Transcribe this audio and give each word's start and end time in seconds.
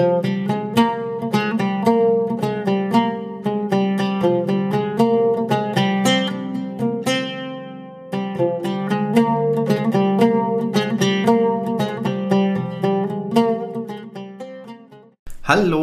Hallo 0.00 0.22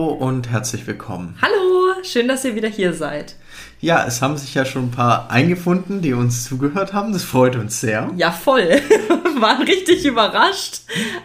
und 0.08 0.50
herzlich 0.50 0.88
willkommen. 0.88 1.38
Hallo, 1.40 1.94
schön, 2.02 2.28
dass 2.28 2.44
ihr 2.44 2.56
wieder 2.56 2.70
hier 2.70 2.94
seid. 2.94 3.36
Ja, 3.80 4.06
es 4.08 4.22
haben 4.24 4.38
sich 4.38 4.56
ja 4.56 4.66
schon 4.66 4.86
ein 4.86 4.92
paar 4.92 5.30
eingefunden, 5.30 6.02
die 6.02 6.14
uns 6.14 6.46
zugehört 6.46 6.94
haben. 6.94 7.14
Das 7.14 7.24
freut 7.24 7.56
uns 7.56 7.80
sehr. 7.80 8.12
Ja, 8.18 8.32
voll. 8.32 8.68
Waren 9.40 9.64
richtig 9.64 10.04
überrascht, 10.04 10.82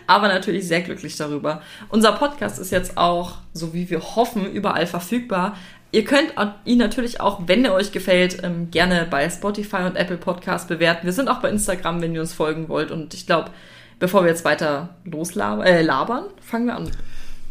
aber 0.06 0.28
natürlich 0.28 0.68
sehr 0.68 0.82
glücklich 0.82 1.16
darüber. 1.16 1.62
Unser 1.88 2.12
Podcast 2.12 2.58
ist 2.58 2.70
jetzt 2.70 2.98
auch, 2.98 3.38
so 3.54 3.72
wie 3.72 3.88
wir 3.88 4.00
hoffen, 4.16 4.50
überall 4.52 4.86
verfügbar. 4.86 5.56
Ihr 5.92 6.04
könnt 6.04 6.34
ihn 6.66 6.78
natürlich 6.78 7.20
auch, 7.20 7.40
wenn 7.46 7.64
er 7.64 7.72
euch 7.72 7.90
gefällt, 7.90 8.42
ähm, 8.42 8.70
gerne 8.70 9.06
bei 9.08 9.28
Spotify 9.30 9.84
und 9.84 9.96
Apple 9.96 10.18
Podcast 10.18 10.68
bewerten. 10.68 11.06
Wir 11.06 11.12
sind 11.12 11.28
auch 11.28 11.40
bei 11.40 11.48
Instagram, 11.48 12.02
wenn 12.02 12.14
ihr 12.14 12.20
uns 12.20 12.34
folgen 12.34 12.68
wollt. 12.68 12.90
Und 12.90 13.14
ich 13.14 13.26
glaube, 13.26 13.50
bevor 13.98 14.24
wir 14.24 14.30
jetzt 14.30 14.44
weiter 14.44 14.96
loslabern, 15.04 15.66
äh, 15.66 15.80
labern, 15.80 16.24
fangen 16.40 16.66
wir 16.66 16.76
an. 16.76 16.90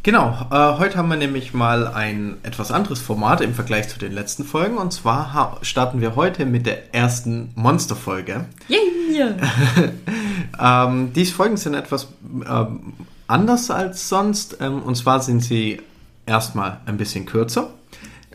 Genau, 0.03 0.47
äh, 0.49 0.79
heute 0.79 0.97
haben 0.97 1.09
wir 1.09 1.15
nämlich 1.15 1.53
mal 1.53 1.87
ein 1.87 2.37
etwas 2.41 2.71
anderes 2.71 2.99
Format 2.99 3.39
im 3.39 3.53
Vergleich 3.53 3.87
zu 3.87 3.99
den 3.99 4.11
letzten 4.11 4.43
Folgen. 4.43 4.77
Und 4.77 4.91
zwar 4.91 5.59
starten 5.61 6.01
wir 6.01 6.15
heute 6.15 6.47
mit 6.47 6.65
der 6.65 6.95
ersten 6.95 7.51
Monsterfolge. 7.53 8.45
Yeah. 9.11 9.35
ähm, 10.89 11.13
diese 11.13 11.33
Folgen 11.33 11.55
sind 11.55 11.75
etwas 11.75 12.07
ähm, 12.49 12.93
anders 13.27 13.69
als 13.69 14.09
sonst. 14.09 14.57
Ähm, 14.59 14.81
und 14.81 14.95
zwar 14.95 15.19
sind 15.19 15.43
sie 15.43 15.81
erstmal 16.25 16.79
ein 16.87 16.97
bisschen 16.97 17.27
kürzer. 17.27 17.69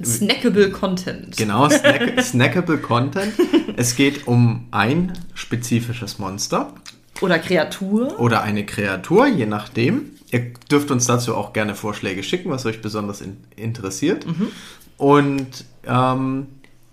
Snackable 0.04 0.70
Content. 0.70 1.36
Genau, 1.36 1.68
snack 1.68 2.20
snackable 2.22 2.78
Content. 2.78 3.32
Es 3.76 3.96
geht 3.96 4.28
um 4.28 4.68
ein 4.70 5.14
spezifisches 5.34 6.20
Monster. 6.20 6.72
Oder 7.20 7.40
Kreatur. 7.40 8.20
Oder 8.20 8.42
eine 8.42 8.64
Kreatur, 8.64 9.26
je 9.26 9.46
nachdem. 9.46 10.12
Ihr 10.30 10.52
dürft 10.70 10.90
uns 10.90 11.06
dazu 11.06 11.36
auch 11.36 11.52
gerne 11.52 11.74
Vorschläge 11.74 12.22
schicken, 12.22 12.50
was 12.50 12.66
euch 12.66 12.82
besonders 12.82 13.20
in 13.20 13.36
interessiert. 13.54 14.26
Mhm. 14.26 14.48
Und 14.96 15.64
ähm, 15.86 16.46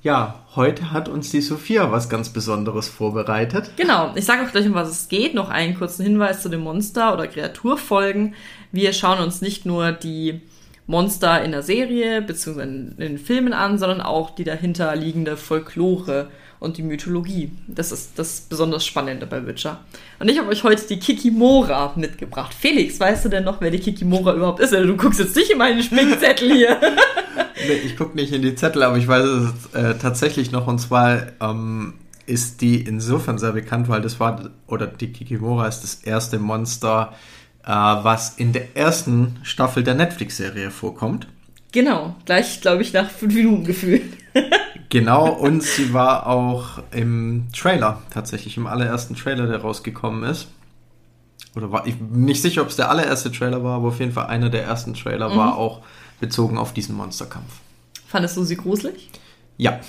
ja, 0.03 0.43
heute 0.55 0.91
hat 0.91 1.07
uns 1.07 1.31
die 1.31 1.41
Sophia 1.41 1.91
was 1.91 2.09
ganz 2.09 2.29
Besonderes 2.29 2.89
vorbereitet. 2.89 3.71
Genau, 3.77 4.11
ich 4.15 4.25
sage 4.25 4.45
auch 4.45 4.51
gleich, 4.51 4.67
um 4.67 4.73
was 4.73 4.89
es 4.89 5.07
geht. 5.07 5.33
Noch 5.33 5.49
einen 5.49 5.75
kurzen 5.75 6.03
Hinweis 6.03 6.41
zu 6.41 6.49
den 6.49 6.59
Monster- 6.59 7.13
oder 7.13 7.27
Kreaturfolgen. 7.27 8.35
Wir 8.71 8.91
schauen 8.93 9.19
uns 9.19 9.41
nicht 9.41 9.65
nur 9.65 9.93
die 9.93 10.41
Monster 10.87 11.43
in 11.43 11.51
der 11.51 11.63
Serie 11.63 12.21
bzw. 12.21 12.61
in 12.61 12.97
den 12.97 13.17
Filmen 13.17 13.53
an, 13.53 13.77
sondern 13.77 14.01
auch 14.01 14.31
die 14.31 14.43
dahinterliegende 14.43 15.37
Folklore 15.37 16.27
und 16.63 16.77
die 16.77 16.83
Mythologie. 16.83 17.51
Das 17.67 17.91
ist 17.91 18.17
das 18.17 18.41
besonders 18.41 18.85
Spannende 18.85 19.27
bei 19.27 19.45
Witcher. 19.45 19.81
Und 20.19 20.29
ich 20.29 20.39
habe 20.39 20.49
euch 20.49 20.63
heute 20.63 20.87
die 20.87 20.97
Kikimora 20.97 21.93
mitgebracht. 21.97 22.53
Felix, 22.57 22.99
weißt 22.99 23.25
du 23.25 23.29
denn 23.29 23.43
noch, 23.43 23.59
wer 23.59 23.69
die 23.69 23.79
Kikimora 23.79 24.33
überhaupt 24.33 24.61
ist? 24.61 24.71
Du 24.73 24.95
guckst 24.95 25.19
jetzt 25.19 25.35
nicht 25.35 25.51
in 25.51 25.57
meinen 25.57 25.83
Spickzettel 25.83 26.51
hier. 26.53 26.79
nee, 27.67 27.73
ich 27.85 27.97
gucke 27.97 28.15
nicht 28.15 28.31
in 28.31 28.41
die 28.41 28.55
Zettel, 28.55 28.83
aber 28.83 28.97
ich 28.97 29.07
weiß 29.07 29.25
es 29.25 29.73
äh, 29.73 29.95
tatsächlich 29.95 30.51
noch. 30.51 30.67
Und 30.67 30.79
zwar 30.79 31.23
ähm, 31.41 31.95
ist 32.25 32.61
die 32.61 32.81
insofern 32.81 33.37
sehr 33.37 33.51
bekannt, 33.51 33.89
weil 33.89 34.01
das 34.01 34.21
war, 34.21 34.49
oder 34.67 34.87
die 34.87 35.11
Kikimora 35.11 35.67
ist 35.67 35.81
das 35.81 35.95
erste 35.95 36.39
Monster, 36.39 37.13
äh, 37.65 37.69
was 37.69 38.37
in 38.37 38.53
der 38.53 38.77
ersten 38.77 39.39
Staffel 39.43 39.83
der 39.83 39.95
Netflix-Serie 39.95 40.71
vorkommt. 40.71 41.27
Genau, 41.73 42.15
gleich, 42.25 42.61
glaube 42.61 42.83
ich, 42.83 42.93
nach 42.93 43.09
fünf 43.09 43.33
Minuten 43.33 43.65
gefühlt. 43.65 44.03
genau, 44.93 45.29
und 45.29 45.63
sie 45.63 45.93
war 45.93 46.27
auch 46.27 46.81
im 46.91 47.47
Trailer, 47.51 48.01
tatsächlich 48.11 48.55
im 48.57 48.67
allerersten 48.67 49.15
Trailer, 49.15 49.47
der 49.47 49.59
rausgekommen 49.59 50.23
ist. 50.23 50.47
Oder 51.55 51.71
war 51.71 51.85
ich 51.85 51.97
bin 51.97 52.25
nicht 52.25 52.41
sicher, 52.41 52.61
ob 52.61 52.69
es 52.69 52.77
der 52.77 52.89
allererste 52.89 53.31
Trailer 53.31 53.63
war, 53.63 53.75
aber 53.77 53.89
auf 53.89 53.99
jeden 53.99 54.11
Fall 54.11 54.27
einer 54.27 54.49
der 54.49 54.63
ersten 54.63 54.93
Trailer 54.93 55.29
mhm. 55.29 55.37
war 55.37 55.57
auch 55.57 55.81
bezogen 56.19 56.57
auf 56.57 56.73
diesen 56.73 56.95
Monsterkampf. 56.95 57.59
Fandest 58.07 58.37
du 58.37 58.43
sie 58.43 58.55
gruselig? 58.55 59.09
Ja. 59.57 59.79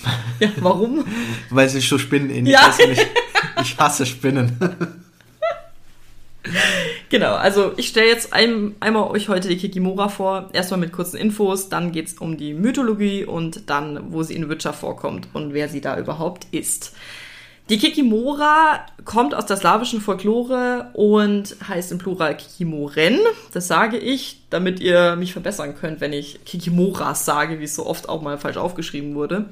Ja, 0.41 0.49
warum? 0.61 1.05
Weil 1.51 1.69
sie 1.69 1.81
so 1.81 1.99
spinnenähnlich 1.99 2.53
ja. 2.53 2.67
ist. 2.67 2.81
Ich, 2.81 3.07
ich 3.63 3.79
hasse 3.79 4.07
Spinnen. 4.07 4.59
Genau, 7.15 7.35
also 7.35 7.71
ich 7.77 7.87
stelle 7.87 8.09
jetzt 8.09 8.33
ein, 8.33 8.75
einmal 8.81 9.09
euch 9.09 9.29
heute 9.29 9.47
die 9.47 9.57
Kikimora 9.57 10.09
vor. 10.09 10.51
Erstmal 10.53 10.81
mit 10.81 10.91
kurzen 10.91 11.17
Infos, 11.17 11.69
dann 11.69 11.93
geht 11.93 12.09
es 12.09 12.15
um 12.15 12.37
die 12.37 12.55
Mythologie 12.55 13.25
und 13.25 13.71
dann, 13.71 14.13
wo 14.13 14.25
sie 14.25 14.35
in 14.35 14.49
Witcher 14.49 14.73
vorkommt 14.73 15.29
und 15.33 15.55
wer 15.55 15.69
sie 15.69 15.81
da 15.81 15.97
überhaupt 15.97 16.49
ist. 16.51 16.93
Die 17.71 17.79
Kikimora 17.79 18.85
kommt 19.05 19.33
aus 19.33 19.47
der 19.47 19.59
slawischen 19.59 20.01
Folklore 20.01 20.91
und 20.95 21.55
heißt 21.69 21.93
im 21.93 21.99
Plural 21.99 22.37
Kikimoren. 22.37 23.21
Das 23.53 23.69
sage 23.69 23.97
ich, 23.97 24.41
damit 24.51 24.81
ihr 24.81 25.15
mich 25.15 25.35
verbessern 25.35 25.77
könnt, 25.81 26.01
wenn 26.01 26.13
ich 26.13 26.45
Kikimoras 26.45 27.25
sage, 27.25 27.61
wie 27.61 27.65
es 27.65 27.77
so 27.77 27.87
oft 27.87 28.09
auch 28.09 28.23
mal 28.23 28.39
falsch 28.39 28.57
aufgeschrieben 28.57 29.15
wurde. 29.15 29.51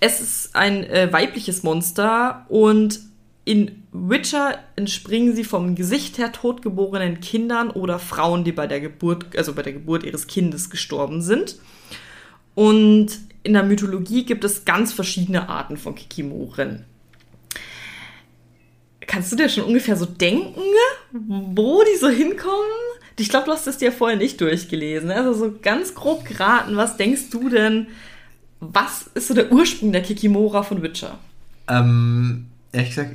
Es 0.00 0.22
ist 0.22 0.56
ein 0.56 0.82
äh, 0.84 1.12
weibliches 1.12 1.62
Monster 1.62 2.46
und 2.48 3.00
in 3.44 3.85
Witcher 4.08 4.58
entspringen 4.76 5.34
sie 5.34 5.44
vom 5.44 5.74
Gesicht 5.74 6.18
her 6.18 6.32
totgeborenen 6.32 7.20
Kindern 7.20 7.70
oder 7.70 7.98
Frauen, 7.98 8.44
die 8.44 8.52
bei 8.52 8.66
der 8.66 8.80
Geburt, 8.80 9.36
also 9.36 9.54
bei 9.54 9.62
der 9.62 9.72
Geburt 9.72 10.04
ihres 10.04 10.26
Kindes 10.26 10.70
gestorben 10.70 11.22
sind. 11.22 11.56
Und 12.54 13.08
in 13.42 13.52
der 13.54 13.62
Mythologie 13.62 14.24
gibt 14.24 14.44
es 14.44 14.64
ganz 14.64 14.92
verschiedene 14.92 15.48
Arten 15.48 15.76
von 15.76 15.94
Kikimoren. 15.94 16.84
Kannst 19.06 19.32
du 19.32 19.36
dir 19.36 19.48
schon 19.48 19.64
ungefähr 19.64 19.96
so 19.96 20.04
denken, 20.04 20.60
wo 21.12 21.82
die 21.82 21.98
so 21.98 22.08
hinkommen? 22.08 22.66
Ich 23.18 23.28
glaube, 23.28 23.46
du 23.46 23.52
hast 23.52 23.66
es 23.66 23.78
dir 23.78 23.92
vorher 23.92 24.18
nicht 24.18 24.40
durchgelesen. 24.40 25.10
Also 25.10 25.32
so 25.32 25.54
ganz 25.62 25.94
grob 25.94 26.24
geraten, 26.24 26.76
was 26.76 26.96
denkst 26.96 27.30
du 27.30 27.48
denn, 27.48 27.86
was 28.60 29.08
ist 29.14 29.28
so 29.28 29.34
der 29.34 29.52
Ursprung 29.52 29.92
der 29.92 30.02
Kikimora 30.02 30.62
von 30.62 30.82
Witcher? 30.82 31.18
Ähm, 31.68 32.46
ehrlich 32.72 32.90
gesagt, 32.90 33.12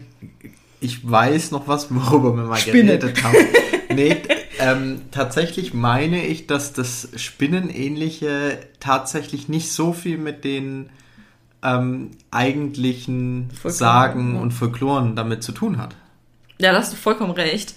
ich 0.82 1.10
weiß 1.10 1.52
noch 1.52 1.68
was, 1.68 1.88
worüber 1.94 2.36
wir 2.36 2.44
mal 2.44 2.58
Spinne. 2.58 2.98
geredet 2.98 3.24
haben. 3.24 3.38
nee, 3.96 4.18
ähm, 4.60 5.04
tatsächlich 5.12 5.74
meine 5.74 6.26
ich, 6.26 6.48
dass 6.48 6.74
das 6.74 7.10
Spinnenähnliche 7.16 8.60
tatsächlich 8.82 9.48
nicht 9.48 9.72
so 9.72 9.94
viel 9.94 10.18
mit 10.18 10.44
den 10.44 10.90
ähm, 11.64 12.12
eigentlichen 12.32 13.50
Folklore, 13.52 13.74
Sagen 13.74 14.36
ja. 14.36 14.42
und 14.42 14.52
Folkloren 14.52 15.16
damit 15.16 15.44
zu 15.44 15.52
tun 15.52 15.78
hat. 15.78 15.96
Ja, 16.58 16.74
da 16.74 16.80
hast 16.80 16.92
du 16.92 16.98
vollkommen 16.98 17.32
recht. 17.32 17.76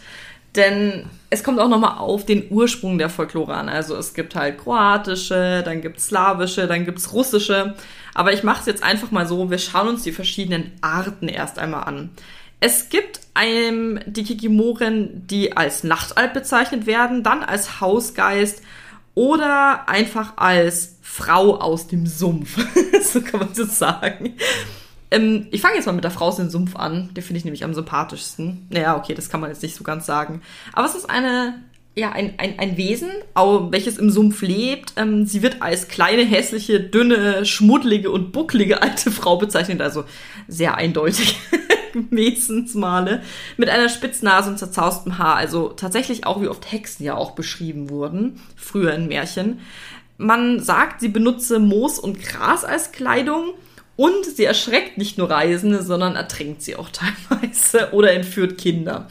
Denn 0.56 1.06
es 1.30 1.42
kommt 1.42 1.58
auch 1.58 1.68
nochmal 1.68 1.98
auf 1.98 2.24
den 2.24 2.46
Ursprung 2.50 2.96
der 2.96 3.10
Folklore 3.10 3.54
an. 3.54 3.68
Also 3.68 3.96
es 3.96 4.14
gibt 4.14 4.36
halt 4.36 4.58
kroatische, 4.58 5.62
dann 5.64 5.80
gibt 5.80 5.98
es 5.98 6.06
slawische, 6.06 6.68
dann 6.68 6.84
gibt 6.84 6.98
es 6.98 7.12
russische. 7.12 7.74
Aber 8.14 8.32
ich 8.32 8.44
mache 8.44 8.60
es 8.60 8.66
jetzt 8.66 8.82
einfach 8.82 9.10
mal 9.10 9.26
so, 9.26 9.50
wir 9.50 9.58
schauen 9.58 9.88
uns 9.88 10.04
die 10.04 10.12
verschiedenen 10.12 10.70
Arten 10.80 11.26
erst 11.26 11.58
einmal 11.58 11.84
an. 11.84 12.10
Es 12.66 12.88
gibt 12.88 13.20
einem 13.34 14.00
die 14.06 14.24
Kikimoren, 14.24 15.26
die 15.26 15.54
als 15.54 15.84
Nachtalb 15.84 16.32
bezeichnet 16.32 16.86
werden, 16.86 17.22
dann 17.22 17.42
als 17.42 17.82
Hausgeist 17.82 18.62
oder 19.14 19.86
einfach 19.86 20.38
als 20.38 20.96
Frau 21.02 21.58
aus 21.58 21.88
dem 21.88 22.06
Sumpf. 22.06 22.56
so 23.02 23.20
kann 23.20 23.40
man 23.40 23.50
das 23.54 23.78
sagen. 23.78 24.36
Ähm, 25.10 25.46
ich 25.50 25.60
fange 25.60 25.74
jetzt 25.74 25.84
mal 25.84 25.92
mit 25.92 26.04
der 26.04 26.10
Frau 26.10 26.28
aus 26.28 26.36
dem 26.36 26.48
Sumpf 26.48 26.74
an. 26.74 27.10
Die 27.14 27.20
finde 27.20 27.36
ich 27.36 27.44
nämlich 27.44 27.64
am 27.64 27.74
sympathischsten. 27.74 28.66
Naja, 28.70 28.96
okay, 28.96 29.12
das 29.12 29.28
kann 29.28 29.42
man 29.42 29.50
jetzt 29.50 29.62
nicht 29.62 29.76
so 29.76 29.84
ganz 29.84 30.06
sagen. 30.06 30.40
Aber 30.72 30.86
es 30.86 30.94
ist 30.94 31.10
eine, 31.10 31.60
ja, 31.94 32.12
ein, 32.12 32.32
ein, 32.38 32.58
ein 32.58 32.78
Wesen, 32.78 33.10
welches 33.34 33.98
im 33.98 34.08
Sumpf 34.08 34.40
lebt. 34.40 34.94
Ähm, 34.96 35.26
sie 35.26 35.42
wird 35.42 35.60
als 35.60 35.88
kleine, 35.88 36.24
hässliche, 36.24 36.80
dünne, 36.80 37.44
schmuddlige 37.44 38.10
und 38.10 38.32
bucklige 38.32 38.80
alte 38.80 39.10
Frau 39.10 39.36
bezeichnet. 39.36 39.82
Also 39.82 40.04
sehr 40.48 40.78
eindeutig. 40.78 41.36
Wesensmale. 42.10 43.22
Mit 43.56 43.68
einer 43.68 43.88
Spitznase 43.88 44.50
und 44.50 44.58
zerzaustem 44.58 45.18
Haar. 45.18 45.36
Also 45.36 45.68
tatsächlich 45.68 46.26
auch, 46.26 46.40
wie 46.40 46.48
oft 46.48 46.70
Hexen 46.70 47.04
ja 47.04 47.14
auch 47.14 47.32
beschrieben 47.32 47.90
wurden. 47.90 48.40
Früher 48.56 48.94
in 48.94 49.08
Märchen. 49.08 49.60
Man 50.16 50.62
sagt, 50.62 51.00
sie 51.00 51.08
benutze 51.08 51.58
Moos 51.58 51.98
und 51.98 52.22
Gras 52.22 52.64
als 52.64 52.92
Kleidung 52.92 53.54
und 53.96 54.24
sie 54.24 54.44
erschreckt 54.44 54.98
nicht 54.98 55.18
nur 55.18 55.30
Reisende, 55.30 55.82
sondern 55.82 56.16
ertränkt 56.16 56.62
sie 56.62 56.76
auch 56.76 56.88
teilweise 57.30 57.92
oder 57.92 58.12
entführt 58.12 58.58
Kinder. 58.58 59.06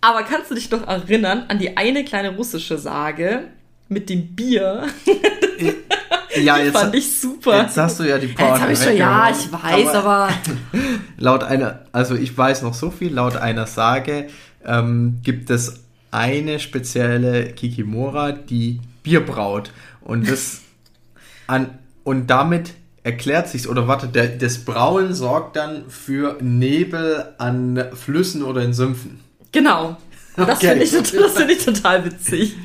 Aber 0.00 0.22
kannst 0.22 0.50
du 0.50 0.54
dich 0.54 0.70
doch 0.70 0.86
erinnern 0.86 1.44
an 1.48 1.58
die 1.58 1.76
eine 1.76 2.04
kleine 2.04 2.36
russische 2.36 2.78
Sage 2.78 3.48
mit 3.88 4.08
dem 4.08 4.34
Bier? 4.34 4.86
Ja, 6.42 6.58
jetzt, 6.58 6.76
fand 6.76 6.94
ich 6.94 7.20
super. 7.20 7.62
Jetzt 7.62 7.76
hast 7.76 7.98
du 8.00 8.04
ja 8.04 8.18
die 8.18 8.28
Power. 8.28 8.50
Jetzt 8.50 8.60
habe 8.60 8.72
ich 8.72 8.78
schon, 8.78 8.96
ja, 8.96 9.30
ich 9.30 9.52
weiß, 9.52 9.88
aber, 9.94 10.08
aber 10.08 10.32
laut 11.18 11.44
einer, 11.44 11.80
also 11.92 12.14
ich 12.14 12.36
weiß 12.36 12.62
noch 12.62 12.74
so 12.74 12.90
viel, 12.90 13.12
laut 13.12 13.36
einer 13.36 13.66
Sage 13.66 14.28
ähm, 14.64 15.20
gibt 15.22 15.50
es 15.50 15.80
eine 16.10 16.58
spezielle 16.58 17.52
Kikimora, 17.52 18.32
die 18.32 18.80
Bier 19.02 19.24
braut. 19.24 19.72
Und 20.00 20.28
das 20.28 20.60
an, 21.46 21.78
und 22.04 22.28
damit 22.28 22.74
erklärt 23.02 23.48
sich's, 23.48 23.66
oder 23.66 23.88
warte, 23.88 24.08
der, 24.08 24.28
das 24.28 24.58
Brauen 24.58 25.14
sorgt 25.14 25.56
dann 25.56 25.88
für 25.88 26.36
Nebel 26.40 27.32
an 27.38 27.82
Flüssen 27.94 28.42
oder 28.42 28.62
in 28.62 28.74
Sümpfen. 28.74 29.20
Genau. 29.52 29.96
Das 30.36 30.58
okay. 30.58 30.78
finde 30.78 30.84
ich, 30.84 30.90
find 30.90 31.50
ich 31.50 31.64
total 31.64 32.04
witzig. 32.04 32.56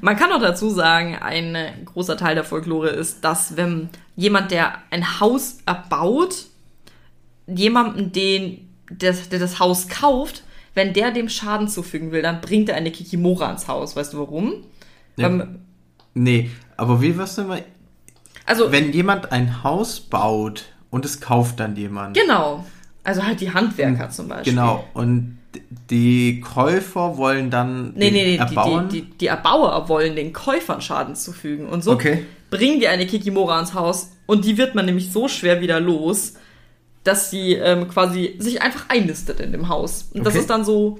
Man 0.00 0.16
kann 0.16 0.32
auch 0.32 0.40
dazu 0.40 0.70
sagen, 0.70 1.16
ein 1.16 1.56
großer 1.84 2.16
Teil 2.16 2.34
der 2.34 2.44
Folklore 2.44 2.88
ist, 2.88 3.24
dass 3.24 3.56
wenn 3.56 3.88
jemand, 4.16 4.50
der 4.50 4.74
ein 4.90 5.20
Haus 5.20 5.58
erbaut, 5.66 6.46
jemanden, 7.46 8.12
den, 8.12 8.68
der, 8.90 9.12
der 9.12 9.38
das 9.38 9.58
Haus 9.58 9.88
kauft, 9.88 10.44
wenn 10.74 10.92
der 10.92 11.10
dem 11.12 11.28
Schaden 11.28 11.68
zufügen 11.68 12.10
will, 12.10 12.22
dann 12.22 12.40
bringt 12.40 12.68
er 12.68 12.76
eine 12.76 12.90
Kikimora 12.90 13.50
ins 13.50 13.68
Haus. 13.68 13.96
Weißt 13.96 14.12
du 14.12 14.18
warum? 14.18 14.54
Ja. 15.16 15.28
Beim, 15.28 15.60
nee, 16.14 16.50
aber 16.76 17.00
wie 17.00 17.16
was 17.16 17.36
denn 17.36 17.46
mal? 17.46 17.64
Also, 18.46 18.72
wenn 18.72 18.92
jemand 18.92 19.32
ein 19.32 19.62
Haus 19.62 20.00
baut 20.00 20.66
und 20.90 21.04
es 21.04 21.20
kauft 21.20 21.60
dann 21.60 21.76
jemand. 21.76 22.16
Genau. 22.16 22.64
Also 23.04 23.22
halt 23.22 23.40
die 23.40 23.52
Handwerker 23.52 24.10
zum 24.10 24.28
Beispiel. 24.28 24.52
Genau. 24.52 24.84
Und 24.94 25.38
die 25.90 26.40
Käufer 26.40 27.16
wollen 27.16 27.50
dann 27.50 27.92
nee, 27.94 28.10
nee, 28.10 28.24
nee, 28.24 28.36
erbauen? 28.36 28.88
Die, 28.88 29.02
die, 29.02 29.06
die, 29.06 29.18
die, 29.18 29.26
Erbauer 29.26 29.88
wollen 29.88 30.16
den 30.16 30.32
Käufern 30.32 30.80
Schaden 30.80 31.16
zufügen. 31.16 31.68
Und 31.68 31.84
so 31.84 31.92
okay. 31.92 32.24
bringen 32.50 32.80
die 32.80 32.88
eine 32.88 33.06
Kikimora 33.06 33.60
ins 33.60 33.74
Haus 33.74 34.12
und 34.26 34.44
die 34.44 34.56
wird 34.58 34.74
man 34.74 34.86
nämlich 34.86 35.12
so 35.12 35.28
schwer 35.28 35.60
wieder 35.60 35.80
los, 35.80 36.34
dass 37.04 37.30
sie 37.30 37.52
ähm, 37.52 37.88
quasi 37.88 38.36
sich 38.38 38.62
einfach 38.62 38.88
einlistet 38.88 39.40
in 39.40 39.52
dem 39.52 39.68
Haus. 39.68 40.08
Und 40.12 40.20
okay. 40.20 40.24
das 40.24 40.34
ist 40.36 40.50
dann 40.50 40.64
so, 40.64 40.98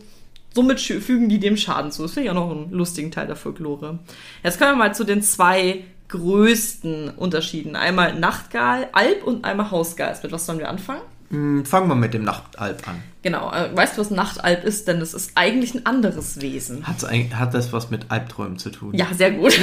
somit 0.54 0.80
fügen 0.80 1.28
die 1.28 1.40
dem 1.40 1.56
Schaden 1.56 1.90
zu. 1.90 2.02
Das 2.02 2.12
finde 2.12 2.26
ich 2.26 2.30
auch 2.30 2.34
noch 2.34 2.50
einen 2.50 2.70
lustigen 2.70 3.10
Teil 3.10 3.26
der 3.26 3.36
Folklore. 3.36 3.98
Jetzt 4.42 4.58
kommen 4.58 4.72
wir 4.72 4.76
mal 4.76 4.94
zu 4.94 5.04
den 5.04 5.22
zwei 5.22 5.84
größten 6.08 7.10
Unterschieden. 7.10 7.76
Einmal 7.76 8.18
Nachtgal, 8.18 8.88
Alp 8.92 9.24
und 9.24 9.44
einmal 9.44 9.70
Hausgeist. 9.70 10.22
Mit 10.22 10.32
was 10.32 10.46
sollen 10.46 10.58
wir 10.58 10.68
anfangen? 10.68 11.02
Hm, 11.34 11.64
fangen 11.66 11.88
wir 11.88 11.94
mit 11.96 12.14
dem 12.14 12.24
Nachtalb 12.24 12.86
an. 12.86 13.02
Genau. 13.22 13.52
Äh, 13.52 13.76
weißt 13.76 13.96
du, 13.96 14.00
was 14.00 14.10
Nachtalb 14.10 14.64
ist? 14.64 14.86
Denn 14.86 15.00
das 15.00 15.14
ist 15.14 15.32
eigentlich 15.34 15.74
ein 15.74 15.86
anderes 15.86 16.40
Wesen. 16.40 16.86
Hat's, 16.86 17.04
hat 17.04 17.54
das 17.54 17.72
was 17.72 17.90
mit 17.90 18.10
Albträumen 18.10 18.58
zu 18.58 18.70
tun? 18.70 18.94
Ja, 18.94 19.06
sehr 19.12 19.32
gut. 19.32 19.58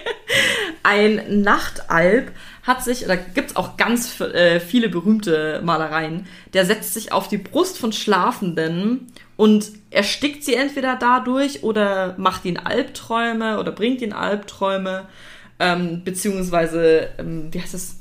ein 0.82 1.42
Nachtalb 1.42 2.32
hat 2.62 2.82
sich, 2.82 3.04
da 3.06 3.16
gibt 3.16 3.50
es 3.50 3.56
auch 3.56 3.76
ganz 3.76 4.20
äh, 4.20 4.60
viele 4.60 4.88
berühmte 4.88 5.60
Malereien, 5.62 6.26
der 6.52 6.64
setzt 6.64 6.94
sich 6.94 7.12
auf 7.12 7.28
die 7.28 7.38
Brust 7.38 7.78
von 7.78 7.92
Schlafenden 7.92 9.12
und 9.36 9.70
erstickt 9.90 10.44
sie 10.44 10.54
entweder 10.54 10.96
dadurch 10.96 11.62
oder 11.62 12.14
macht 12.18 12.44
ihnen 12.44 12.58
Albträume 12.58 13.58
oder 13.58 13.72
bringt 13.72 14.02
ihnen 14.02 14.12
Albträume, 14.12 15.06
ähm, 15.58 16.02
beziehungsweise, 16.04 17.10
ähm, 17.18 17.48
wie 17.52 17.60
heißt 17.60 17.74
das? 17.74 17.96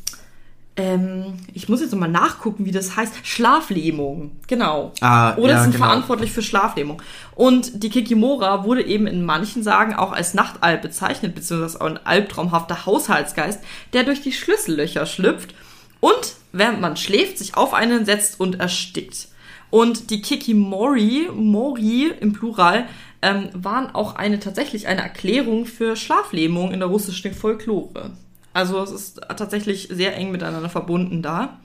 Ähm, 0.79 1.33
ich 1.53 1.67
muss 1.67 1.81
jetzt 1.81 1.91
nochmal 1.91 2.09
nachgucken, 2.09 2.65
wie 2.65 2.71
das 2.71 2.95
heißt, 2.95 3.13
Schlaflähmung, 3.23 4.31
genau. 4.47 4.93
Ah, 5.01 5.35
Oder 5.35 5.55
ja, 5.55 5.61
sind 5.61 5.73
genau. 5.73 5.85
verantwortlich 5.85 6.31
für 6.31 6.41
Schlaflähmung. 6.41 7.01
Und 7.35 7.83
die 7.83 7.89
Kikimora 7.89 8.63
wurde 8.63 8.85
eben 8.85 9.05
in 9.05 9.25
manchen 9.25 9.61
Sagen 9.61 9.93
auch 9.93 10.13
als 10.13 10.33
Nachtalb 10.33 10.81
bezeichnet, 10.81 11.35
beziehungsweise 11.35 11.81
ein 11.81 11.99
albtraumhafter 12.05 12.85
Haushaltsgeist, 12.85 13.59
der 13.91 14.05
durch 14.05 14.21
die 14.21 14.31
Schlüssellöcher 14.31 15.05
schlüpft 15.05 15.53
und 15.99 16.35
während 16.53 16.79
man 16.79 16.95
schläft, 16.95 17.39
sich 17.39 17.57
auf 17.57 17.73
einen 17.73 18.05
setzt 18.05 18.39
und 18.39 18.61
erstickt. 18.61 19.27
Und 19.71 20.09
die 20.11 20.21
Kikimori, 20.21 21.27
Mori 21.33 22.09
im 22.21 22.31
Plural, 22.31 22.85
ähm, 23.21 23.49
waren 23.51 23.93
auch 23.93 24.15
eine 24.15 24.39
tatsächlich 24.39 24.87
eine 24.87 25.01
Erklärung 25.01 25.65
für 25.65 25.97
Schlaflähmung 25.97 26.71
in 26.71 26.79
der 26.79 26.87
russischen 26.87 27.33
Folklore. 27.33 28.11
Also 28.53 28.81
es 28.81 28.91
ist 28.91 29.21
tatsächlich 29.37 29.89
sehr 29.91 30.15
eng 30.15 30.31
miteinander 30.31 30.69
verbunden 30.69 31.21
da. 31.21 31.59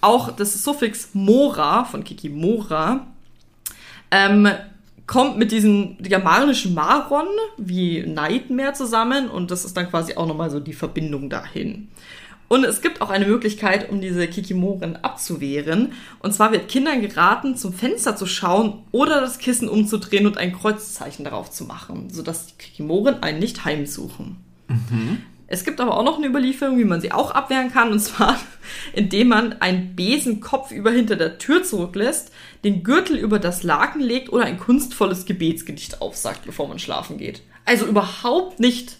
Auch 0.00 0.30
das 0.32 0.62
Suffix 0.62 1.10
Mora 1.14 1.84
von 1.84 2.04
Kikimora 2.04 3.06
ähm, 4.10 4.48
kommt 5.06 5.38
mit 5.38 5.52
diesem 5.52 5.96
germanischen 5.98 6.74
Maron 6.74 7.26
wie 7.56 8.02
Nightmare 8.02 8.72
zusammen 8.72 9.28
und 9.28 9.50
das 9.50 9.64
ist 9.64 9.76
dann 9.76 9.88
quasi 9.88 10.14
auch 10.16 10.26
nochmal 10.26 10.50
so 10.50 10.60
die 10.60 10.72
Verbindung 10.72 11.30
dahin. 11.30 11.88
Und 12.48 12.64
es 12.64 12.82
gibt 12.82 13.00
auch 13.00 13.10
eine 13.10 13.26
Möglichkeit, 13.26 13.90
um 13.90 14.00
diese 14.00 14.28
Kikimoren 14.28 14.96
abzuwehren. 14.96 15.92
Und 16.20 16.34
zwar 16.34 16.52
wird 16.52 16.68
Kindern 16.68 17.00
geraten, 17.00 17.56
zum 17.56 17.72
Fenster 17.72 18.16
zu 18.16 18.26
schauen 18.26 18.82
oder 18.92 19.20
das 19.20 19.38
Kissen 19.38 19.68
umzudrehen 19.68 20.26
und 20.26 20.36
ein 20.36 20.52
Kreuzzeichen 20.52 21.24
darauf 21.24 21.50
zu 21.50 21.64
machen, 21.64 22.10
sodass 22.10 22.46
die 22.46 22.54
Kikimoren 22.58 23.22
einen 23.22 23.38
nicht 23.38 23.64
heimsuchen. 23.64 24.36
Mhm. 24.68 25.22
Es 25.54 25.62
gibt 25.62 25.80
aber 25.80 25.96
auch 25.96 26.02
noch 26.02 26.18
eine 26.18 26.26
Überlieferung, 26.26 26.80
wie 26.80 26.84
man 26.84 27.00
sie 27.00 27.12
auch 27.12 27.30
abwehren 27.30 27.72
kann, 27.72 27.92
und 27.92 28.00
zwar 28.00 28.40
indem 28.92 29.28
man 29.28 29.52
einen 29.60 29.94
Besen 29.94 30.40
kopfüber 30.40 30.90
hinter 30.90 31.14
der 31.14 31.38
Tür 31.38 31.62
zurücklässt, 31.62 32.32
den 32.64 32.82
Gürtel 32.82 33.16
über 33.16 33.38
das 33.38 33.62
Laken 33.62 34.00
legt 34.00 34.32
oder 34.32 34.46
ein 34.46 34.58
kunstvolles 34.58 35.26
Gebetsgedicht 35.26 36.02
aufsagt, 36.02 36.40
bevor 36.44 36.66
man 36.66 36.80
schlafen 36.80 37.18
geht. 37.18 37.42
Also 37.64 37.86
überhaupt 37.86 38.58
nicht 38.58 38.96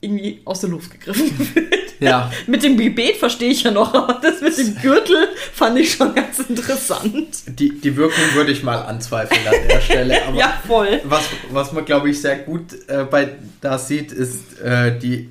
irgendwie 0.00 0.40
aus 0.44 0.62
der 0.62 0.70
Luft 0.70 0.90
gegriffen 0.90 1.38
wird. 1.54 1.74
Ja. 2.00 2.32
mit 2.48 2.64
dem 2.64 2.76
Gebet 2.76 3.16
verstehe 3.16 3.50
ich 3.50 3.62
ja 3.62 3.70
noch, 3.70 3.94
aber 3.94 4.20
das 4.20 4.40
mit 4.40 4.58
dem 4.58 4.74
Gürtel 4.82 5.28
fand 5.52 5.78
ich 5.78 5.92
schon 5.92 6.12
ganz 6.12 6.40
interessant. 6.40 7.28
Die, 7.46 7.80
die 7.80 7.96
Wirkung 7.96 8.24
würde 8.34 8.50
ich 8.50 8.64
mal 8.64 8.82
anzweifeln 8.82 9.46
an 9.46 9.68
der 9.68 9.80
Stelle. 9.80 10.26
Aber 10.26 10.36
ja, 10.36 10.60
voll. 10.66 11.00
Was, 11.04 11.24
was 11.52 11.72
man, 11.72 11.84
glaube 11.84 12.10
ich, 12.10 12.20
sehr 12.20 12.36
gut 12.36 12.74
äh, 12.88 13.04
bei 13.04 13.36
da 13.60 13.78
sieht, 13.78 14.10
ist 14.10 14.60
äh, 14.60 14.98
die 14.98 15.30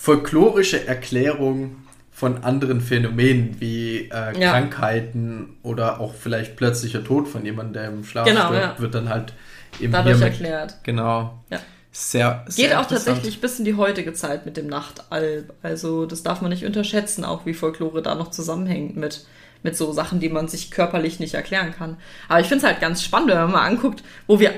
folklorische 0.00 0.86
Erklärung 0.86 1.76
von 2.10 2.42
anderen 2.42 2.80
Phänomenen 2.80 3.60
wie 3.60 4.08
äh, 4.10 4.40
ja. 4.40 4.52
Krankheiten 4.52 5.58
oder 5.62 6.00
auch 6.00 6.14
vielleicht 6.14 6.56
plötzlicher 6.56 7.04
Tod 7.04 7.28
von 7.28 7.44
jemandem, 7.44 7.74
der 7.74 7.88
im 7.90 8.04
Schlaf 8.04 8.26
genau, 8.26 8.46
stirbt, 8.46 8.62
ja. 8.62 8.78
wird 8.78 8.94
dann 8.94 9.10
halt 9.10 9.34
eben 9.78 9.92
dadurch 9.92 10.16
mit, 10.16 10.28
erklärt. 10.28 10.78
Genau. 10.84 11.38
Ja. 11.50 11.60
Sehr, 11.92 12.44
sehr 12.48 12.68
Geht 12.68 12.76
auch 12.78 12.86
tatsächlich 12.86 13.42
bis 13.42 13.58
in 13.58 13.66
die 13.66 13.74
heutige 13.74 14.14
Zeit 14.14 14.46
mit 14.46 14.56
dem 14.56 14.68
Nachtalb. 14.68 15.52
Also 15.60 16.06
das 16.06 16.22
darf 16.22 16.40
man 16.40 16.50
nicht 16.50 16.64
unterschätzen, 16.64 17.22
auch 17.22 17.44
wie 17.44 17.52
Folklore 17.52 18.00
da 18.00 18.14
noch 18.14 18.30
zusammenhängt 18.30 18.96
mit, 18.96 19.26
mit 19.62 19.76
so 19.76 19.92
Sachen, 19.92 20.18
die 20.18 20.30
man 20.30 20.48
sich 20.48 20.70
körperlich 20.70 21.20
nicht 21.20 21.34
erklären 21.34 21.74
kann. 21.76 21.98
Aber 22.26 22.40
ich 22.40 22.46
finde 22.46 22.64
es 22.64 22.70
halt 22.70 22.80
ganz 22.80 23.02
spannend, 23.02 23.30
wenn 23.30 23.36
man 23.36 23.52
mal 23.52 23.66
anguckt, 23.66 24.02
wo 24.26 24.40
wir, 24.40 24.52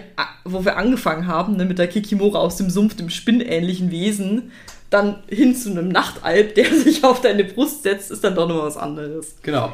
wo 0.45 0.65
wir 0.65 0.77
angefangen 0.77 1.27
haben, 1.27 1.57
ne, 1.57 1.65
mit 1.65 1.81
der 1.81 1.89
Kikimora 1.89 2.39
aus 2.39 2.59
dem 2.59 2.71
Sumpf, 2.71 2.95
dem 2.95 3.11
spinnähnlichen 3.11 3.91
Wesen, 3.91 4.53
dann 4.93 5.23
hin 5.29 5.55
zu 5.55 5.71
einem 5.71 5.89
Nachtalb, 5.89 6.55
der 6.55 6.73
sich 6.75 7.05
auf 7.05 7.21
deine 7.21 7.45
Brust 7.45 7.83
setzt, 7.83 8.11
ist 8.11 8.25
dann 8.25 8.35
doch 8.35 8.49
noch 8.49 8.63
was 8.63 8.77
anderes. 8.77 9.37
Genau. 9.43 9.73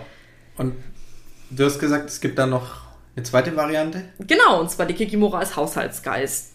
Und 0.57 0.75
du 1.51 1.65
hast 1.65 1.79
gesagt, 1.79 2.09
es 2.11 2.21
gibt 2.21 2.39
da 2.39 2.47
noch 2.47 2.89
eine 3.17 3.25
zweite 3.25 3.57
Variante? 3.57 4.05
Genau, 4.21 4.61
und 4.61 4.71
zwar 4.71 4.87
die 4.87 4.95
Kikimora 4.95 5.41
als 5.41 5.57
Haushaltsgeist. 5.57 6.53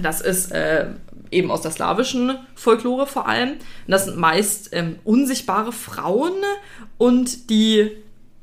Das 0.00 0.20
ist 0.20 0.52
äh, 0.52 0.88
eben 1.30 1.50
aus 1.50 1.62
der 1.62 1.70
slawischen 1.70 2.36
Folklore 2.54 3.06
vor 3.06 3.28
allem. 3.28 3.52
Und 3.52 3.60
das 3.86 4.04
sind 4.04 4.18
meist 4.18 4.70
ähm, 4.72 4.98
unsichtbare 5.04 5.72
Frauen 5.72 6.34
und 6.98 7.50
die 7.50 7.92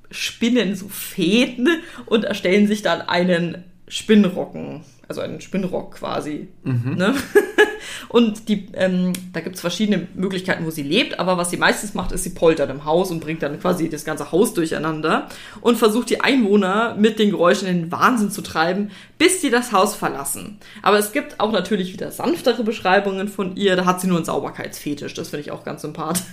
spinnen 0.10 0.76
so 0.76 0.88
Fäden 0.88 1.70
und 2.06 2.24
erstellen 2.24 2.68
sich 2.68 2.82
dann 2.82 3.02
einen 3.02 3.64
Spinnrocken 3.88 4.84
also 5.14 5.22
einen 5.22 5.42
Spinnrock 5.42 5.96
quasi. 5.96 6.48
Mhm. 6.64 6.96
Ne? 6.96 7.14
Und 8.10 8.50
die, 8.50 8.70
ähm, 8.74 9.14
da 9.34 9.42
gibt 9.42 9.56
es 9.56 9.62
verschiedene 9.62 10.08
Möglichkeiten, 10.16 10.66
wo 10.66 10.72
sie 10.72 10.84
lebt, 10.84 11.20
aber 11.20 11.38
was 11.38 11.50
sie 11.50 11.58
meistens 11.58 11.94
macht, 11.94 12.12
ist, 12.12 12.24
sie 12.24 12.32
poltert 12.32 12.70
im 12.70 12.86
Haus 12.86 13.12
und 13.12 13.20
bringt 13.20 13.44
dann 13.44 13.60
quasi 13.60 13.90
das 13.90 14.06
ganze 14.06 14.32
Haus 14.32 14.54
durcheinander 14.54 15.28
und 15.62 15.78
versucht 15.78 16.10
die 16.10 16.22
Einwohner 16.22 16.96
mit 16.96 17.20
den 17.20 17.32
Geräuschen 17.32 17.68
in 17.68 17.82
den 17.82 17.92
Wahnsinn 17.92 18.32
zu 18.32 18.42
treiben, 18.42 18.92
bis 19.18 19.42
sie 19.42 19.50
das 19.50 19.72
Haus 19.72 19.96
verlassen. 19.96 20.60
Aber 20.82 20.98
es 20.98 21.12
gibt 21.12 21.40
auch 21.40 21.52
natürlich 21.52 21.94
wieder 21.94 22.12
sanftere 22.12 22.64
Beschreibungen 22.64 23.28
von 23.28 23.56
ihr, 23.56 23.76
da 23.76 23.86
hat 23.86 24.02
sie 24.02 24.08
nur 24.08 24.18
einen 24.18 24.26
Sauberkeitsfetisch, 24.26 25.14
das 25.14 25.30
finde 25.30 25.42
ich 25.42 25.52
auch 25.52 25.64
ganz 25.64 25.82
sympathisch. 25.82 26.24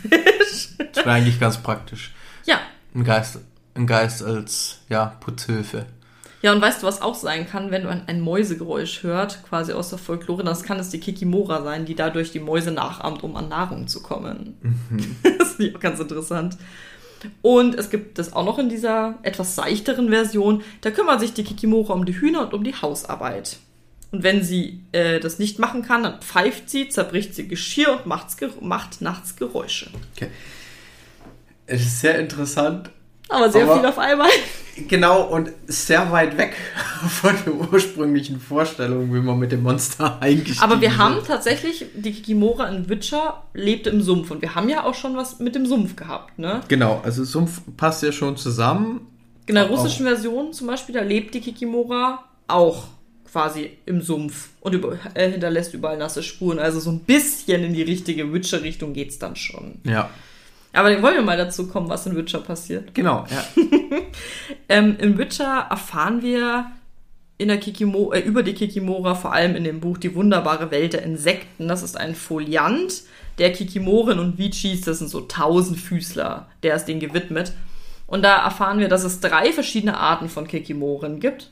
Das 0.93 1.05
wäre 1.05 1.13
eigentlich 1.17 1.41
ganz 1.41 1.59
praktisch. 1.59 2.13
Ja. 2.45 2.59
Ein 2.95 3.05
Geist, 3.05 3.39
ein 3.75 3.87
Geist 3.87 4.23
als, 4.23 4.81
ja, 4.89 5.17
Putzhilfe. 5.21 5.87
Ja, 6.43 6.53
und 6.53 6.63
weißt 6.63 6.83
du, 6.83 6.87
was 6.87 7.03
auch 7.03 7.15
sein 7.15 7.47
kann, 7.47 7.71
wenn 7.71 7.83
du 7.83 7.91
ein, 7.91 8.21
Mäusegeräusch 8.21 9.03
hört, 9.03 9.43
quasi 9.47 9.73
aus 9.73 9.91
der 9.91 9.99
Folklore, 9.99 10.43
das 10.43 10.63
kann 10.63 10.79
es 10.79 10.89
die 10.89 11.01
Kikimora 11.01 11.63
sein, 11.63 11.85
die 11.85 11.95
dadurch 11.95 12.33
die 12.33 12.41
Mäuse 12.41 12.71
nachahmt, 12.71 13.23
um 13.23 13.37
an 13.37 13.49
Nahrung 13.49 13.89
zu 13.89 14.03
kommen. 14.03 14.57
Mhm. 14.63 15.17
das 15.39 15.53
finde 15.53 15.71
ich 15.71 15.77
auch 15.77 15.81
ganz 15.81 16.01
interessant. 16.01 16.57
Und 17.43 17.75
es 17.75 17.91
gibt 17.91 18.19
es 18.19 18.33
auch 18.33 18.47
noch 18.47 18.59
in 18.59 18.71
dieser 18.71 19.19
etwas 19.23 19.55
seichteren 19.55 20.09
Version, 20.09 20.63
da 20.81 20.91
kümmert 20.91 21.21
sich 21.21 21.35
die 21.35 21.45
Kikimora 21.45 21.93
um 21.93 22.07
die 22.07 22.19
Hühner 22.19 22.43
und 22.43 22.55
um 22.55 22.65
die 22.65 22.75
Hausarbeit. 22.75 23.59
Und 24.11 24.23
wenn 24.23 24.43
sie 24.43 24.81
äh, 24.93 25.21
das 25.21 25.39
nicht 25.39 25.59
machen 25.59 25.83
kann, 25.83 26.03
dann 26.03 26.21
pfeift 26.21 26.71
sie, 26.71 26.89
zerbricht 26.89 27.35
sie 27.35 27.47
Geschirr 27.47 28.01
und 28.03 28.07
macht 28.07 29.03
nachts 29.03 29.37
Geräusche. 29.37 29.91
Okay. 30.17 30.29
Es 31.67 31.83
ist 31.83 32.01
sehr 32.01 32.19
interessant, 32.19 32.91
Aber 33.31 33.51
sehr 33.51 33.65
Aber 33.65 33.77
viel 33.77 33.87
auf 33.87 33.99
einmal. 33.99 34.29
Genau, 34.89 35.23
und 35.23 35.51
sehr 35.67 36.11
weit 36.11 36.37
weg 36.39 36.55
von 37.09 37.35
der 37.45 37.55
ursprünglichen 37.73 38.41
Vorstellung, 38.41 39.13
wie 39.15 39.21
man 39.21 39.39
mit 39.39 39.53
dem 39.53 39.63
Monster 39.63 40.21
eingestiegen 40.21 40.63
Aber 40.63 40.81
wir 40.81 40.97
haben 40.97 41.19
tatsächlich, 41.27 41.87
die 41.95 42.13
Kikimora 42.13 42.69
in 42.69 42.89
Witcher 42.89 43.45
lebt 43.53 43.87
im 43.87 44.03
Sumpf. 44.03 44.31
Und 44.31 44.43
wir 44.43 44.55
haben 44.55 44.69
ja 44.69 44.85
auch 44.85 44.95
schon 44.95 45.17
was 45.17 45.39
mit 45.39 45.55
dem 45.55 45.67
Sumpf 45.67 45.97
gehabt, 45.97 46.39
ne? 46.39 46.61
Genau, 46.69 47.01
also 47.05 47.25
Sumpf 47.25 47.61
passt 47.77 48.03
ja 48.03 48.13
schon 48.13 48.37
zusammen. 48.37 49.07
In 49.47 49.55
der 49.57 49.69
russischen 49.69 50.07
Version 50.07 50.53
zum 50.53 50.69
Beispiel, 50.69 50.95
da 50.95 51.03
lebt 51.03 51.35
die 51.35 51.41
Kikimora 51.41 52.25
auch 52.47 52.85
quasi 53.31 53.71
im 53.87 54.03
Sumpf 54.03 54.51
und 54.61 54.75
über, 54.75 54.99
äh, 55.15 55.31
hinterlässt 55.31 55.75
überall 55.75 55.97
nasse 55.97 56.23
Spuren. 56.23 56.59
Also 56.59 56.81
so 56.81 56.91
ein 56.91 57.01
bisschen 57.01 57.65
in 57.65 57.75
die 57.75 57.83
richtige 57.83 58.33
Witcher-Richtung 58.33 58.93
geht 58.93 59.11
es 59.11 59.19
dann 59.19 59.37
schon. 59.37 59.81
Ja. 59.85 60.11
Aber 60.73 60.91
dann 60.91 61.03
wollen 61.03 61.17
wir 61.17 61.23
mal 61.23 61.37
dazu 61.37 61.69
kommen, 61.69 61.89
was 61.89 62.07
in 62.07 62.17
Witcher 62.17 62.41
passiert. 62.41 62.95
Genau, 62.95 63.25
ja. 63.31 63.45
ähm, 64.69 64.97
in 64.99 65.19
Witcher 65.19 65.67
erfahren 65.69 66.23
wir 66.23 66.71
in 67.39 67.49
der 67.49 67.59
Kikimo 67.59 68.13
äh, 68.13 68.21
über 68.21 68.43
die 68.43 68.55
Kikimora, 68.55 69.15
vor 69.15 69.33
allem 69.33 69.57
in 69.57 69.65
dem 69.65 69.81
Buch 69.81 69.99
Die 69.99 70.15
wunderbare 70.15 70.71
Welt 70.71 70.93
der 70.93 71.03
Insekten. 71.03 71.69
Das 71.69 71.83
ist 71.83 71.97
ein 71.97 72.15
Foliant 72.15 73.03
der 73.39 73.53
Kikimoren 73.53 74.19
und 74.19 74.39
Vichis, 74.39 74.83
das 74.83 74.99
sind 74.99 75.09
so 75.09 75.23
Tausendfüßler, 75.23 76.49
der 76.63 76.77
ist 76.77 76.85
denen 76.85 77.01
gewidmet. 77.01 77.55
Und 78.07 78.23
da 78.23 78.45
erfahren 78.45 78.79
wir, 78.79 78.89
dass 78.89 79.05
es 79.05 79.21
drei 79.21 79.53
verschiedene 79.53 79.97
Arten 79.97 80.29
von 80.29 80.47
Kikimoren 80.47 81.21
gibt. 81.21 81.51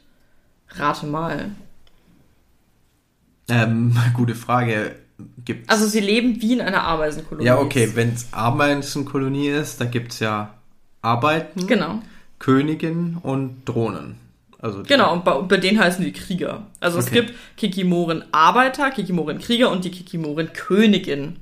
Rate 0.71 1.07
mal. 1.07 1.51
Ähm, 3.49 3.97
gute 4.15 4.35
Frage. 4.35 4.97
Gibt's 5.45 5.69
also 5.69 5.87
sie 5.87 6.01
leben 6.01 6.41
wie 6.41 6.53
in 6.53 6.61
einer 6.61 6.85
Ameisenkolonie. 6.85 7.47
Ja, 7.47 7.59
okay, 7.59 7.91
wenn 7.95 8.13
es 8.15 8.29
Ameisenkolonie 8.33 9.49
ist, 9.49 9.81
da 9.81 9.85
gibt 9.85 10.13
es 10.13 10.21
ja 10.21 10.55
Arbeiten, 11.03 11.67
genau. 11.67 12.01
Königin 12.39 13.19
und 13.23 13.65
Drohnen. 13.65 14.17
Also 14.61 14.83
genau, 14.83 15.13
und 15.13 15.25
bei, 15.25 15.35
bei, 15.41 15.57
denen 15.57 15.79
heißen 15.79 16.05
die 16.05 16.13
Krieger. 16.13 16.67
Also 16.81 16.99
okay. 16.99 17.07
es 17.07 17.13
gibt 17.13 17.35
Kikimoren 17.57 18.25
Arbeiter, 18.33 18.91
Kikimoren 18.91 19.39
Krieger 19.39 19.71
und 19.71 19.85
die 19.85 19.91
Kikimoren 19.91 20.53
Königin. 20.53 21.37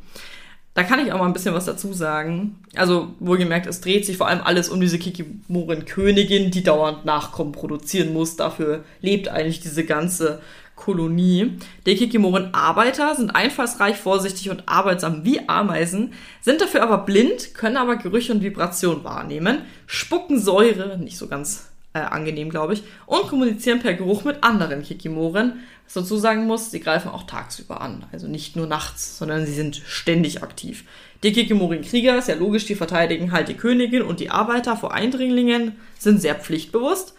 Da 0.74 0.82
kann 0.82 1.04
ich 1.04 1.10
auch 1.10 1.18
mal 1.18 1.26
ein 1.26 1.32
bisschen 1.32 1.54
was 1.54 1.64
dazu 1.64 1.94
sagen. 1.94 2.56
Also 2.74 3.14
wohlgemerkt, 3.18 3.66
es 3.66 3.80
dreht 3.80 4.04
sich 4.04 4.18
vor 4.18 4.28
allem 4.28 4.42
alles 4.42 4.68
um 4.68 4.78
diese 4.78 4.98
Kikimoren 4.98 5.86
Königin, 5.86 6.50
die 6.50 6.62
dauernd 6.62 7.06
Nachkommen 7.06 7.52
produzieren 7.52 8.12
muss. 8.12 8.36
Dafür 8.36 8.84
lebt 9.00 9.28
eigentlich 9.28 9.60
diese 9.60 9.84
ganze 9.84 10.42
Kolonie. 10.76 11.58
Die 11.86 11.96
Kikimoren-Arbeiter 11.96 13.16
sind 13.16 13.34
einfallsreich, 13.34 13.96
vorsichtig 13.96 14.50
und 14.50 14.68
arbeitsam 14.68 15.24
wie 15.24 15.48
Ameisen, 15.48 16.12
sind 16.42 16.60
dafür 16.60 16.82
aber 16.82 16.98
blind, 16.98 17.54
können 17.54 17.78
aber 17.78 17.96
Gerüche 17.96 18.32
und 18.32 18.42
Vibrationen 18.42 19.02
wahrnehmen, 19.02 19.62
spucken 19.86 20.38
Säure, 20.38 20.98
nicht 20.98 21.16
so 21.18 21.26
ganz 21.26 21.70
äh, 21.94 22.00
angenehm, 22.00 22.50
glaube 22.50 22.74
ich, 22.74 22.84
und 23.06 23.26
kommunizieren 23.26 23.80
per 23.80 23.94
Geruch 23.94 24.22
mit 24.22 24.44
anderen 24.44 24.82
Kikimoren. 24.82 25.60
Was 25.86 25.94
dazu 25.94 26.16
sagen 26.16 26.46
muss, 26.46 26.70
sie 26.70 26.80
greifen 26.80 27.10
auch 27.10 27.24
tagsüber 27.24 27.80
an, 27.80 28.04
also 28.12 28.28
nicht 28.28 28.54
nur 28.54 28.66
nachts, 28.66 29.18
sondern 29.18 29.46
sie 29.46 29.54
sind 29.54 29.76
ständig 29.76 30.42
aktiv. 30.42 30.84
Die 31.22 31.32
Kikimorin-Krieger, 31.32 32.18
ist 32.18 32.28
ja 32.28 32.34
logisch, 32.34 32.66
die 32.66 32.74
verteidigen 32.74 33.32
halt 33.32 33.48
die 33.48 33.54
Königin 33.54 34.02
und 34.02 34.20
die 34.20 34.30
Arbeiter 34.30 34.76
vor 34.76 34.92
Eindringlingen, 34.92 35.76
sind 35.98 36.20
sehr 36.20 36.34
pflichtbewusst 36.34 37.15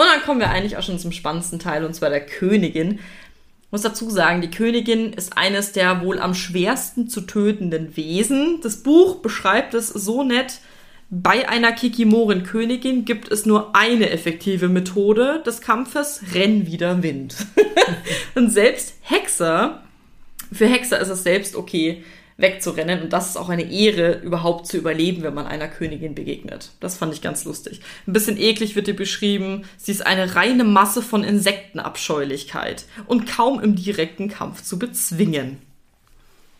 und 0.00 0.08
dann 0.08 0.22
kommen 0.22 0.40
wir 0.40 0.50
eigentlich 0.50 0.76
auch 0.76 0.82
schon 0.82 0.98
zum 0.98 1.12
spannendsten 1.12 1.58
Teil, 1.58 1.84
und 1.84 1.94
zwar 1.94 2.10
der 2.10 2.24
Königin. 2.24 2.98
Ich 3.70 3.72
muss 3.72 3.82
dazu 3.82 4.10
sagen, 4.10 4.40
die 4.40 4.50
Königin 4.50 5.12
ist 5.12 5.36
eines 5.36 5.72
der 5.72 6.02
wohl 6.02 6.18
am 6.18 6.34
schwersten 6.34 7.08
zu 7.08 7.20
tötenden 7.20 7.96
Wesen. 7.96 8.60
Das 8.62 8.82
Buch 8.82 9.16
beschreibt 9.16 9.74
es 9.74 9.88
so 9.88 10.24
nett. 10.24 10.60
Bei 11.08 11.48
einer 11.48 11.72
Kikimoren-Königin 11.72 13.04
gibt 13.04 13.30
es 13.30 13.46
nur 13.46 13.74
eine 13.74 14.10
effektive 14.10 14.68
Methode 14.68 15.42
des 15.44 15.60
Kampfes: 15.60 16.22
Renn 16.34 16.66
wieder 16.66 17.02
Wind. 17.02 17.36
und 18.34 18.50
selbst 18.50 18.94
Hexer, 19.02 19.82
für 20.52 20.66
Hexer 20.66 21.00
ist 21.00 21.08
es 21.08 21.22
selbst 21.22 21.56
okay, 21.56 22.04
wegzurennen. 22.40 23.02
Und 23.02 23.12
das 23.12 23.30
ist 23.30 23.36
auch 23.36 23.48
eine 23.48 23.70
Ehre, 23.70 24.20
überhaupt 24.20 24.66
zu 24.66 24.76
überleben, 24.76 25.22
wenn 25.22 25.34
man 25.34 25.46
einer 25.46 25.68
Königin 25.68 26.14
begegnet. 26.14 26.70
Das 26.80 26.96
fand 26.96 27.14
ich 27.14 27.22
ganz 27.22 27.44
lustig. 27.44 27.80
Ein 28.06 28.12
bisschen 28.12 28.38
eklig 28.38 28.76
wird 28.76 28.88
ihr 28.88 28.96
beschrieben. 28.96 29.64
Sie 29.76 29.92
ist 29.92 30.06
eine 30.06 30.34
reine 30.34 30.64
Masse 30.64 31.02
von 31.02 31.24
Insektenabscheulichkeit 31.24 32.84
und 33.06 33.26
kaum 33.26 33.60
im 33.60 33.76
direkten 33.76 34.28
Kampf 34.28 34.62
zu 34.62 34.78
bezwingen. 34.78 35.58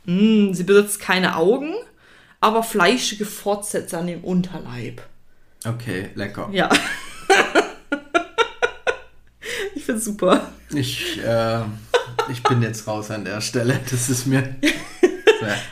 Mm, 0.04 0.52
sie 0.52 0.64
besitzt 0.64 1.00
keine 1.00 1.36
Augen, 1.36 1.74
aber 2.40 2.62
fleischige 2.62 3.26
Fortsätze 3.26 3.98
an 3.98 4.06
dem 4.06 4.24
Unterleib. 4.24 5.02
Okay, 5.66 6.10
lecker. 6.14 6.48
Ja. 6.52 6.70
ich 9.74 9.84
find's 9.84 10.06
super. 10.06 10.50
Ich, 10.72 11.22
äh, 11.22 11.60
ich 12.30 12.42
bin 12.42 12.62
jetzt 12.62 12.86
raus 12.86 13.10
an 13.10 13.24
der 13.24 13.40
Stelle. 13.40 13.80
Das 13.90 14.08
ist 14.08 14.26
mir. 14.26 14.56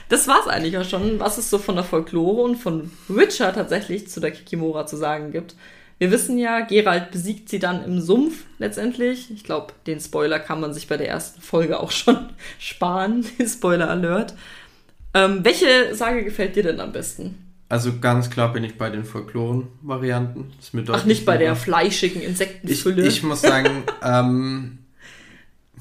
Das 0.08 0.28
war's 0.28 0.46
eigentlich 0.46 0.78
auch 0.78 0.84
schon, 0.84 1.20
was 1.20 1.38
es 1.38 1.50
so 1.50 1.58
von 1.58 1.76
der 1.76 1.84
Folklore 1.84 2.42
und 2.42 2.56
von 2.56 2.90
Witcher 3.08 3.52
tatsächlich 3.52 4.08
zu 4.08 4.20
der 4.20 4.30
Kikimora 4.30 4.86
zu 4.86 4.96
sagen 4.96 5.32
gibt. 5.32 5.54
Wir 5.98 6.12
wissen 6.12 6.38
ja, 6.38 6.60
Gerald 6.60 7.10
besiegt 7.10 7.48
sie 7.48 7.58
dann 7.58 7.84
im 7.84 8.00
Sumpf 8.00 8.44
letztendlich. 8.58 9.32
Ich 9.32 9.42
glaube, 9.42 9.72
den 9.86 9.98
Spoiler 9.98 10.38
kann 10.38 10.60
man 10.60 10.72
sich 10.72 10.86
bei 10.86 10.96
der 10.96 11.08
ersten 11.08 11.40
Folge 11.40 11.80
auch 11.80 11.90
schon 11.90 12.30
sparen. 12.58 13.26
Spoiler 13.46 13.90
Alert. 13.90 14.34
Ähm, 15.14 15.40
welche 15.42 15.94
Sage 15.94 16.22
gefällt 16.22 16.54
dir 16.54 16.62
denn 16.62 16.80
am 16.80 16.92
besten? 16.92 17.44
Also 17.68 17.98
ganz 18.00 18.30
klar 18.30 18.52
bin 18.52 18.64
ich 18.64 18.78
bei 18.78 18.88
den 18.88 19.04
Folkloren-Varianten. 19.04 20.52
Ach, 20.88 21.04
nicht 21.04 21.26
bei 21.26 21.36
der 21.36 21.54
fleischigen 21.54 22.22
Insektenfülle. 22.22 23.02
Ich, 23.02 23.18
ich 23.18 23.22
muss 23.24 23.42
sagen, 23.42 23.82
ähm, 24.02 24.77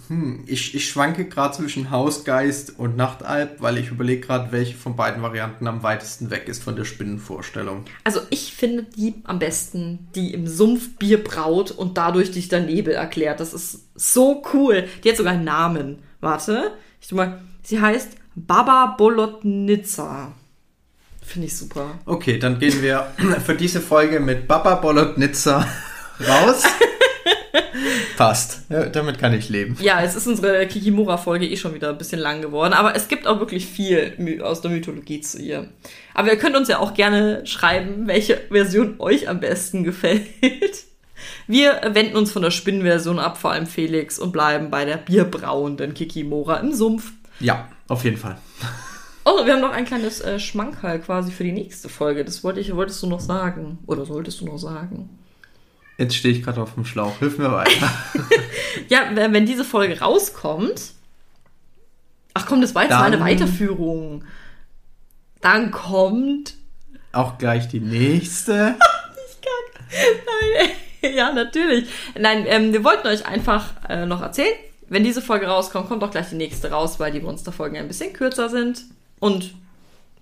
hm, 0.08 0.44
ich, 0.48 0.74
ich 0.74 0.88
schwanke 0.88 1.26
gerade 1.26 1.58
zwischen 1.58 1.92
Hausgeist 1.92 2.80
und 2.80 2.96
Nachtalb, 2.96 3.62
weil 3.62 3.78
ich 3.78 3.90
überlege 3.90 4.22
gerade, 4.22 4.52
welche 4.52 4.76
von 4.76 4.96
beiden 4.96 5.22
Varianten 5.22 5.68
am 5.68 5.84
weitesten 5.84 6.30
weg 6.32 6.48
ist 6.48 6.64
von 6.64 6.76
der 6.76 6.86
Spinnenvorstellung. 6.86 7.84
Also 8.04 8.22
ich 8.30 8.54
finde 8.54 8.84
die 8.84 9.16
am 9.26 9.40
besten, 9.40 10.08
die 10.16 10.34
im 10.34 10.48
Sumpf 10.48 10.98
Bier 10.98 11.22
braut 11.22 11.72
und 11.72 11.98
dadurch 11.98 12.32
dich 12.32 12.48
der 12.48 12.62
Nebel 12.62 12.94
erklärt. 12.94 13.40
Das 13.42 13.54
ist 13.54 13.90
so 13.96 14.44
cool. 14.54 14.88
Die 15.04 15.10
hat 15.10 15.18
sogar 15.18 15.34
einen 15.34 15.44
Namen. 15.44 16.00
Warte, 16.22 16.72
ich 17.02 17.08
tu 17.08 17.16
mal. 17.16 17.42
Sie 17.64 17.82
heißt 17.82 18.12
Baba 18.36 18.96
Bolotnitsa. 18.98 20.34
Finde 21.22 21.48
ich 21.48 21.58
super. 21.58 22.00
Okay, 22.06 22.40
dann 22.40 22.60
gehen 22.60 22.82
wir 22.82 23.12
für 23.46 23.56
diese 23.56 23.82
Folge 23.82 24.22
mit 24.22 24.48
Baba 24.48 24.76
Bolotnitsa 24.76 25.68
raus. 26.26 26.64
Passt. 28.18 28.62
Ja, 28.70 28.88
damit 28.88 29.20
kann 29.20 29.34
ich 29.34 29.50
leben. 29.50 29.78
Ja, 29.82 30.02
es 30.02 30.16
ist 30.16 30.28
unsere 30.28 30.66
Kikimura-Folge 30.68 31.48
eh 31.48 31.58
schon 31.58 31.74
wieder 31.74 31.90
ein 31.90 31.98
bisschen 31.98 32.20
lang 32.20 32.42
geworden, 32.42 32.74
aber 32.74 32.96
es 32.96 33.08
gibt 33.08 33.28
auch 33.28 33.40
wirklich 33.40 33.66
viel 33.66 34.42
aus 34.42 34.62
der 34.62 34.72
Mythologie 34.72 35.22
zu 35.22 35.42
ihr. 35.42 35.70
Aber 36.14 36.32
ihr 36.32 36.38
könnt 36.38 36.56
uns 36.56 36.68
ja 36.68 36.80
auch 36.80 36.94
gerne 36.94 37.46
schreiben, 37.46 38.08
welche 38.08 38.38
Version 38.50 38.96
euch 39.00 39.30
am 39.30 39.40
besten 39.40 39.84
gefällt. 39.84 40.28
Wir 41.48 41.82
wenden 41.94 42.16
uns 42.16 42.32
von 42.32 42.42
der 42.42 42.52
Spinnenversion 42.52 43.20
ab, 43.20 43.38
vor 43.38 43.52
allem 43.52 43.68
Felix, 43.68 44.20
und 44.20 44.32
bleiben 44.32 44.70
bei 44.70 44.86
der 44.86 44.98
bierbrauenden 44.98 45.94
Kikimora 45.94 46.58
im 46.58 46.74
Sumpf. 46.74 47.12
Ja, 47.40 47.68
auf 47.88 48.04
jeden 48.04 48.18
Fall. 48.18 48.38
Oh, 49.26 49.46
wir 49.46 49.54
haben 49.54 49.62
noch 49.62 49.72
ein 49.72 49.86
kleines 49.86 50.22
äh, 50.22 50.40
Schmankerl 50.40 51.00
quasi 51.00 51.32
für 51.32 51.44
die 51.44 51.52
nächste 51.52 51.90
Folge. 51.90 52.24
Das 52.24 52.44
wollte 52.44 52.60
ich, 52.60 52.74
wolltest 52.76 53.04
du 53.04 53.08
noch 53.08 53.20
sagen. 53.20 53.80
Oder 53.86 54.06
solltest 54.06 54.40
du 54.42 54.46
noch 54.46 54.58
sagen? 54.58 55.10
Jetzt 55.98 56.16
stehe 56.16 56.34
ich 56.34 56.44
gerade 56.44 56.62
auf 56.62 56.76
dem 56.76 56.86
Schlauch. 56.86 57.18
Hilf 57.20 57.38
mir 57.38 57.52
weiter. 57.52 57.92
ja, 58.90 59.10
wenn 59.14 59.46
diese 59.46 59.64
Folge 59.64 60.00
rauskommt. 60.00 60.94
Ach 62.34 62.46
komm, 62.46 62.62
das 62.62 62.76
war 62.76 62.84
jetzt 62.84 62.92
dann, 62.92 63.00
mal 63.00 63.06
eine 63.12 63.20
Weiterführung. 63.20 64.24
Dann 65.42 65.72
kommt. 65.72 66.54
Auch 67.12 67.40
gleich 67.40 67.68
die 67.68 67.80
nächste. 67.80 68.76
ich 69.30 69.42
kann. 69.42 70.70
Nein, 71.02 71.16
ja, 71.16 71.32
natürlich. 71.32 71.90
Nein, 72.16 72.46
ähm, 72.48 72.74
wir 72.74 72.84
wollten 72.84 73.08
euch 73.08 73.26
einfach 73.26 73.72
äh, 73.90 74.06
noch 74.06 74.22
erzählen. 74.22 74.54
Wenn 74.90 75.04
diese 75.04 75.22
Folge 75.22 75.48
rauskommt, 75.48 75.88
kommt 75.90 76.04
auch 76.04 76.12
gleich 76.12 76.30
die 76.30 76.36
nächste 76.36 76.70
raus, 76.70 77.00
weil 77.00 77.12
die 77.12 77.20
Monsterfolgen 77.20 77.78
ein 77.78 77.88
bisschen 77.88 78.14
kürzer 78.14 78.50
sind. 78.50 78.84
Und 79.20 79.56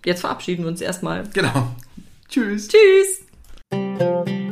jetzt 0.06 0.22
verabschieden 0.22 0.64
wir 0.64 0.70
uns 0.70 0.80
erstmal. 0.80 1.24
Genau. 1.34 1.76
Tschüss. 2.30 2.70
Tschüss. 2.70 4.45